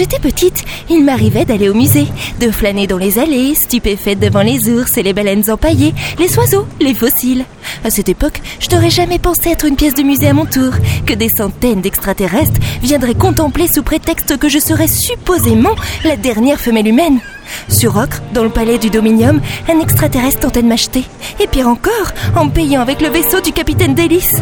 [0.00, 2.06] j'étais petite, il m'arrivait d'aller au musée,
[2.40, 6.66] de flâner dans les allées, stupéfaite devant les ours et les baleines empaillées, les oiseaux,
[6.80, 7.44] les fossiles.
[7.84, 10.72] À cette époque, je n'aurais jamais pensé être une pièce de musée à mon tour,
[11.04, 16.88] que des centaines d'extraterrestres viendraient contempler sous prétexte que je serais supposément la dernière femelle
[16.88, 17.20] humaine.
[17.68, 21.04] Sur Ocre, dans le palais du Dominium, un extraterrestre tentait de m'acheter.
[21.40, 24.36] Et pire encore, en payant avec le vaisseau du capitaine Délice.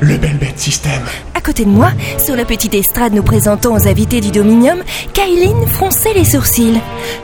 [0.00, 1.02] Le bel bête système.
[1.34, 4.82] À côté de moi, sur la petite estrade nous présentant aux invités du Dominium,
[5.12, 6.80] Kailine fronçait les sourcils.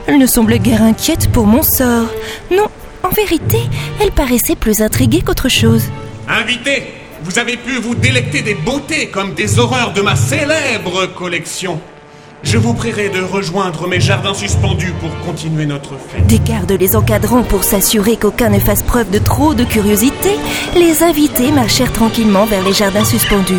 [0.06, 2.08] Elle ne semblait guère inquiète pour mon sort.
[2.50, 2.66] Non,
[3.02, 3.58] en vérité,
[4.00, 5.84] elle paraissait plus intriguée qu'autre chose.
[6.28, 6.82] Invité,
[7.22, 11.80] vous avez pu vous délecter des beautés comme des horreurs de ma célèbre collection.
[12.46, 16.28] Je vous prierai de rejoindre mes jardins suspendus pour continuer notre fête.
[16.28, 20.30] Des gardes les encadrant pour s'assurer qu'aucun ne fasse preuve de trop de curiosité,
[20.76, 23.58] les invités marchèrent tranquillement vers les jardins suspendus.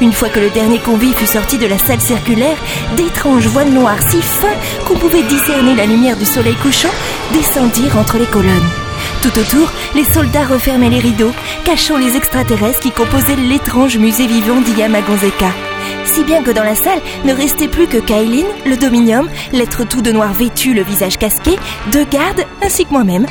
[0.00, 2.56] Une fois que le dernier convive fut sorti de la salle circulaire,
[2.96, 4.56] d'étranges voiles noires si fins
[4.88, 6.88] qu'on pouvait discerner la lumière du soleil couchant
[7.34, 8.81] descendirent entre les colonnes.
[9.22, 11.30] Tout autour, les soldats refermaient les rideaux,
[11.64, 15.50] cachant les extraterrestres qui composaient l'étrange musée vivant d'Iyamagonzeka.
[16.04, 20.02] Si bien que dans la salle ne restait plus que Kailin, le Dominium, l'être tout
[20.02, 21.56] de noir vêtu, le visage casqué,
[21.92, 23.26] deux gardes ainsi que moi-même.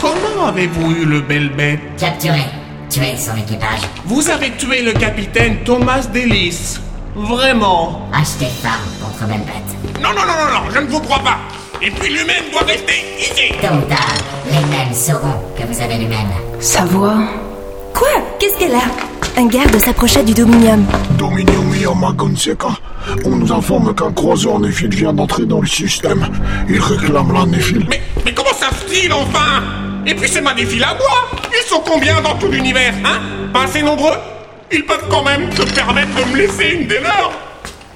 [0.00, 2.42] Comment avez-vous eu le bel bête Capturé.
[2.90, 3.82] Tué son équipage.
[4.04, 6.78] Vous avez tué le capitaine Thomas Delis.
[7.14, 10.02] Vraiment Acheté femme contre belle bête.
[10.02, 11.38] Non, non, non, non, non, je ne vous crois pas.
[11.82, 13.52] Et puis l'humaine doit rester ici.
[13.60, 14.14] Tôt ou tard,
[14.46, 16.30] les mêmes sauront que vous avez l'humaine.
[16.58, 17.18] Sa voix.
[17.94, 18.08] Quoi?
[18.38, 19.38] Qu'est-ce qu'elle a?
[19.38, 20.84] Un garde s'approcha du Dominium.
[21.18, 22.68] Dominium Yamagonseka.
[23.24, 26.26] On nous informe qu'un croiseur néphile vient d'entrer dans le système.
[26.68, 27.86] Il réclame la néphile.
[27.90, 29.62] Mais, mais comment savent-ils enfin?
[30.06, 33.20] Et puis c'est ma défile à moi Ils sont combien dans tout l'univers, hein?
[33.52, 34.16] Pas assez nombreux?
[34.72, 37.32] Ils peuvent quand même se permettre de me laisser une des leurs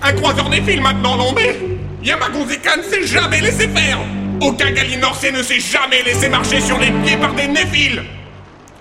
[0.03, 1.57] Un croiseur néphile maintenant, non mais
[2.03, 3.99] Yamagonzeka ne s'est jamais laissé faire.
[4.41, 8.03] Aucun Galinorsé ne s'est jamais laissé marcher sur les pieds par des néphiles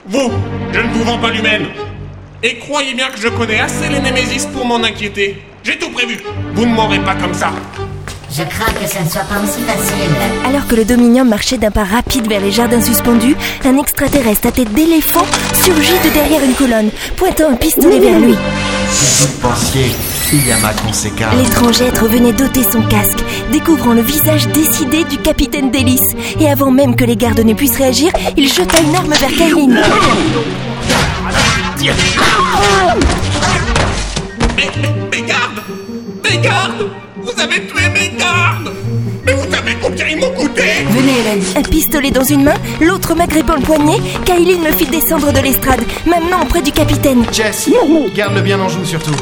[0.07, 0.31] Vous,
[0.71, 1.65] je ne vous vends pas l'humaine
[2.43, 5.41] Et croyez bien que je connais assez les Némésis pour m'en inquiéter.
[5.63, 6.17] J'ai tout prévu.
[6.53, 7.51] Vous ne m'aurez pas comme ça
[8.31, 10.09] Je crains que ce ne soit pas aussi facile.
[10.45, 13.35] Alors que le Dominium marchait d'un pas rapide vers les jardins suspendus,
[13.65, 18.33] un extraterrestre à tête d'éléphant surgit de derrière une colonne, pointant un pistolet vers lui.
[18.33, 19.91] Vous le pensiez,
[20.31, 21.31] Iyama Konseka.
[21.35, 23.19] L'étrange être venait d'ôter son casque,
[23.51, 26.13] découvrant le visage décidé du capitaine Délice.
[26.39, 29.81] Et avant même que les gardes ne puissent réagir, il jeta une arme vers Kailin.
[34.55, 34.69] Mais,
[35.11, 35.25] mais, mes
[41.55, 45.81] Un pistolet dans une main, l'autre m'agrippant le poignet, Kailin me fit descendre de l'estrade,
[46.07, 47.23] m'amenant auprès du capitaine.
[47.31, 47.69] Jess,
[48.15, 49.13] garde-le bien en joue surtout.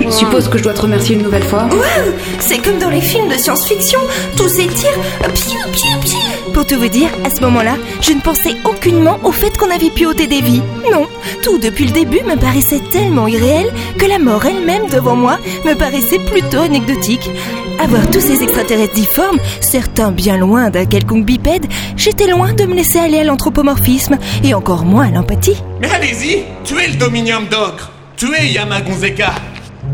[0.00, 1.68] Je suppose que je dois te remercier une nouvelle fois.
[1.70, 4.00] Waouh C'est comme dans les films de science-fiction,
[4.36, 4.98] tous ces tirs,
[5.34, 6.37] piou, piou, piou.
[6.52, 9.90] Pour tout vous dire, à ce moment-là, je ne pensais aucunement au fait qu'on avait
[9.90, 10.62] pu ôter des vies.
[10.90, 11.06] Non,
[11.42, 13.66] tout depuis le début me paraissait tellement irréel
[13.98, 17.30] que la mort elle-même devant moi me paraissait plutôt anecdotique.
[17.78, 21.66] Avoir tous ces extraterrestres difformes, certains bien loin d'un quelconque bipède,
[21.96, 25.62] j'étais loin de me laisser aller à l'anthropomorphisme et encore moins à l'empathie.
[25.80, 29.32] Mais allez-y Tuez le Dominium d'Ocre Tuez Yamagonzeka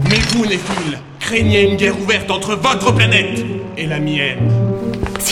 [0.09, 3.45] Mais vous, Néphil, craignez une guerre ouverte entre votre planète
[3.77, 4.64] et la mienne.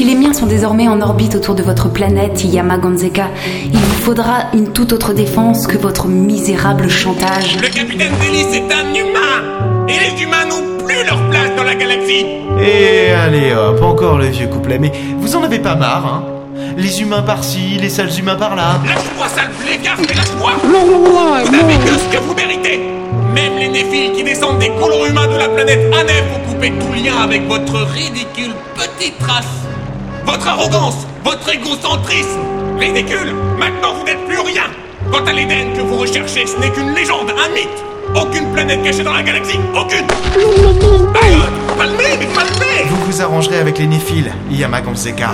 [0.02, 3.30] Si les miens sont désormais en orbite autour de votre planète, Yamagonzeka,
[3.66, 7.56] il vous faudra une toute autre défense que votre misérable chantage.
[7.62, 11.76] Le capitaine Delis est un humain Et les humains n'ont plus leur place dans la
[11.76, 12.26] galaxie
[12.60, 14.80] Et allez hop, encore le vieux couplet.
[14.80, 16.24] Mais vous en avez pas marre, hein?
[16.76, 18.80] Les humains par-ci, les sales humains par-là.
[18.84, 22.80] Lâche-moi, sale blégard, mais lâche-moi Vous n'avez que ce que vous méritez
[23.32, 26.92] Même les néphiles qui descendent des colons humains de la planète Anef ont coupé tout
[26.92, 29.71] lien avec votre ridicule petite race
[30.24, 32.40] Votre arrogance, votre égocentrisme
[32.78, 33.34] Ridicule.
[33.58, 34.64] Maintenant vous n'êtes plus rien.
[35.10, 37.68] Quant à l'Éden que vous recherchez, ce n'est qu'une légende, un mythe.
[38.14, 40.06] Aucune planète cachée dans la galaxie, aucune.
[41.78, 45.30] Palmez, mais palmez Vous vous arrangerez avec les Néphiles, Iyama Konseka,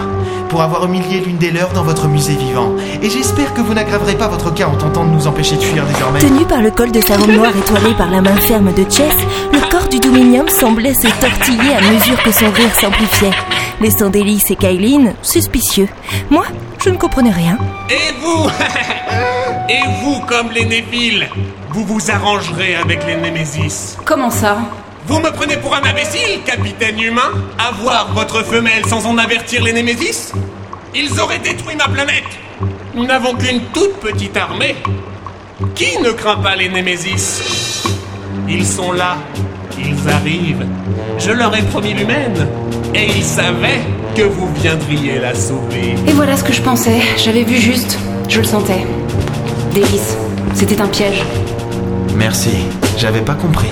[0.49, 2.73] pour avoir humilié l'une des leurs dans votre musée vivant.
[3.03, 5.85] Et j'espère que vous n'aggraverez pas votre cas en tentant de nous empêcher de fuir
[5.87, 6.21] désormais.
[6.21, 9.15] Tenu par le col de sa robe noire étoilée par la main ferme de Chess,
[9.53, 13.33] le corps du Dominium semblait se tortiller à mesure que son rire s'amplifiait,
[13.81, 15.89] laissant Délice et Kailin suspicieux.
[16.31, 16.45] Moi,
[16.83, 17.59] je ne comprenais rien.
[17.91, 18.51] Et vous
[19.69, 21.29] Et vous, comme les Néphiles,
[21.71, 23.99] vous vous arrangerez avec les Némésis.
[24.05, 24.59] Comment ça?
[25.07, 29.73] Vous me prenez pour un imbécile, capitaine humain Avoir votre femelle sans en avertir les
[29.73, 30.33] Némésis
[30.95, 32.25] Ils auraient détruit ma planète
[32.95, 34.77] Nous n'avons qu'une toute petite armée.
[35.75, 37.58] Qui ne craint pas les Némésis?
[38.49, 39.19] Ils sont là.
[39.79, 40.67] Ils arrivent.
[41.19, 42.47] Je leur ai promis l'humaine.
[42.95, 43.81] Et ils savaient
[44.17, 45.95] que vous viendriez la sauver.
[46.07, 47.01] Et voilà ce que je pensais.
[47.19, 47.99] J'avais vu juste.
[48.29, 48.87] Je le sentais.
[49.75, 50.17] Davis,
[50.55, 51.23] c'était un piège.
[52.17, 52.51] Merci,
[52.97, 53.69] j'avais pas compris.